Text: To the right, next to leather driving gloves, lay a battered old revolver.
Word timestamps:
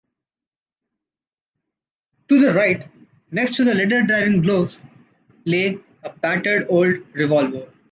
To 2.29 2.39
the 2.39 2.53
right, 2.53 2.89
next 3.29 3.53
to 3.57 3.65
leather 3.65 4.01
driving 4.01 4.41
gloves, 4.41 4.79
lay 5.45 5.77
a 6.01 6.09
battered 6.09 6.65
old 6.71 6.95
revolver. 7.13 7.71